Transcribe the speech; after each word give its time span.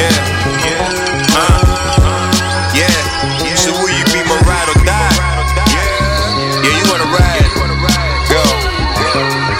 Yeah, 0.00 0.16
yeah, 0.64 1.36
uh, 1.36 1.60
yeah. 2.72 2.88
So 3.52 3.68
will 3.76 3.92
you 3.92 4.04
be 4.08 4.24
my 4.24 4.40
ride 4.48 4.72
or 4.72 4.80
die? 4.80 5.12
Yeah, 5.68 6.72
you 6.72 6.84
wanna 6.88 7.04
ride? 7.12 7.44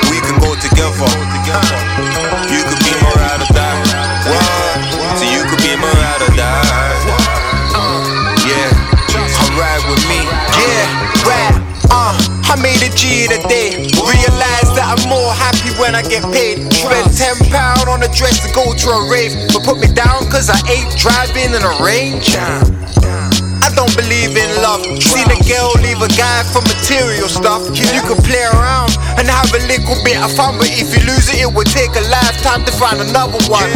We 0.08 0.16
can 0.24 0.40
go 0.40 0.56
together. 0.56 1.12
You 2.48 2.60
could 2.64 2.80
be 2.80 2.92
my 3.04 3.12
ride 3.20 3.44
or 3.44 3.52
die. 3.52 3.84
What? 4.32 5.20
So 5.20 5.28
you 5.28 5.44
could 5.44 5.60
be 5.60 5.76
my 5.76 5.92
ride 5.92 6.24
or 6.24 6.32
die. 6.32 6.64
Yeah, 8.48 8.72
come 9.12 9.52
ride 9.60 9.84
with 9.92 10.00
me. 10.08 10.24
Yeah, 10.56 10.88
uh, 11.92 12.16
I 12.48 12.56
made 12.64 12.80
a 12.80 12.88
G 12.96 13.28
that 14.80 14.96
I'm 14.96 15.08
more 15.08 15.32
happy 15.36 15.70
when 15.78 15.94
I 15.94 16.02
get 16.02 16.24
paid. 16.32 16.49
Dress 18.14 18.40
to 18.46 18.50
go 18.54 18.72
to 18.74 18.88
a 18.90 19.00
rave. 19.10 19.34
But 19.52 19.64
put 19.64 19.78
me 19.78 19.88
down 19.92 20.26
cause 20.30 20.50
I 20.50 20.58
ain't 20.70 20.90
driving 20.98 21.54
in 21.54 21.62
a 21.62 21.74
range. 21.82 22.34
I 23.60 23.68
don't 23.76 23.92
believe 23.94 24.34
in 24.34 24.50
love. 24.64 24.82
Seen 24.98 25.28
a 25.28 25.38
girl 25.46 25.70
leave 25.84 26.00
a 26.00 26.10
guy 26.16 26.42
for 26.50 26.64
material 26.64 27.28
stuff. 27.28 27.68
You 27.70 28.02
could 28.08 28.22
play 28.24 28.42
around 28.56 28.96
and 29.20 29.28
have 29.28 29.52
a 29.52 29.62
little 29.68 29.96
bit 30.02 30.16
of 30.18 30.32
fun, 30.32 30.56
but 30.58 30.68
if 30.72 30.90
you 30.96 31.00
lose 31.06 31.28
it, 31.28 31.44
it 31.44 31.50
would 31.52 31.68
take 31.68 31.92
a 31.94 32.04
lifetime 32.08 32.64
to 32.64 32.72
find 32.72 33.00
another 33.00 33.38
one. 33.52 33.68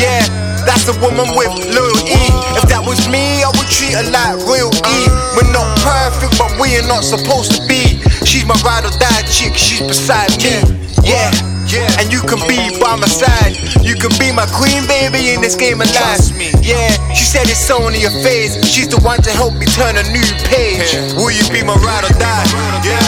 Yeah, 0.00 0.24
that's 0.64 0.88
a 0.88 0.96
woman 1.04 1.30
with 1.36 1.52
loyalty. 1.68 2.16
If 2.58 2.66
that 2.72 2.82
was 2.82 3.06
me, 3.08 3.44
I 3.44 3.52
would 3.52 3.70
treat 3.70 3.94
her 3.94 4.06
like 4.08 4.40
real 4.48 4.72
E. 4.72 4.98
We're 5.36 5.52
not 5.52 5.68
perfect, 5.84 6.40
but 6.40 6.50
we 6.58 6.74
are 6.80 6.88
not 6.88 7.04
supposed 7.04 7.54
to 7.56 7.60
be. 7.68 8.00
She's 8.24 8.44
my 8.44 8.56
ride 8.64 8.84
or 8.84 8.94
die 8.98 9.22
chick, 9.28 9.54
she's 9.54 9.84
beside 9.84 10.32
me. 10.42 10.58
Yeah. 11.04 11.55
Yeah. 11.76 12.00
And 12.00 12.08
you 12.08 12.20
can 12.24 12.40
be 12.48 12.56
by 12.80 12.96
my 12.96 13.06
side. 13.06 13.52
You 13.84 13.94
can 13.94 14.10
be 14.18 14.32
my 14.32 14.48
queen, 14.48 14.88
baby, 14.88 15.36
in 15.36 15.40
this 15.44 15.54
game 15.54 15.80
of 15.84 15.88
life. 15.92 16.32
Yeah, 16.64 16.90
she 17.12 17.24
said 17.24 17.44
it's 17.52 17.60
so 17.60 17.86
in 17.88 18.00
your 18.00 18.16
face. 18.24 18.56
She's 18.64 18.88
the 18.88 19.00
one 19.04 19.20
to 19.22 19.30
help 19.30 19.54
me 19.54 19.66
turn 19.66 19.94
a 19.96 20.04
new 20.10 20.26
page. 20.48 20.96
Will 21.14 21.30
you 21.30 21.44
be 21.52 21.62
my 21.62 21.76
ride 21.84 22.08
or 22.08 22.14
die? 22.18 22.48
Yeah. 22.82 23.05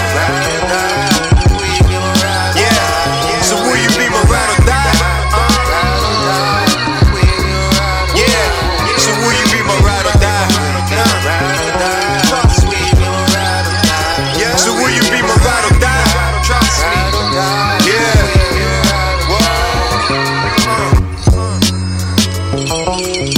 Thank 22.89 23.29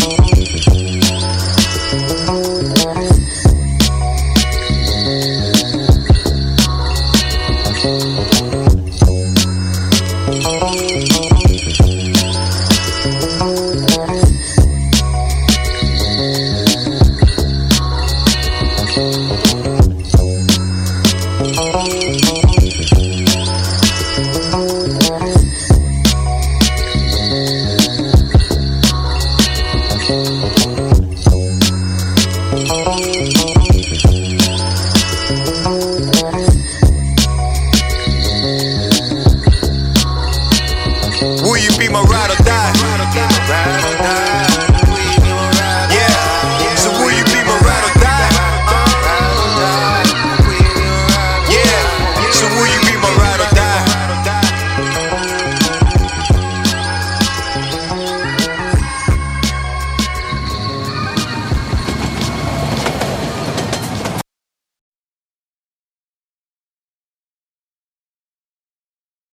Oh, 30.13 30.25
oh, 30.27 30.65
oh. 30.67 30.80